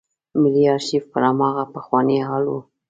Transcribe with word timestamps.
ملي 0.41 0.63
آرشیف 0.75 1.03
پر 1.11 1.21
هماغه 1.29 1.63
پخواني 1.73 2.17
حال 2.27 2.45
و. 2.47 2.55